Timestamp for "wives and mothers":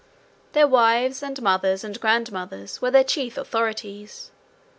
0.67-1.83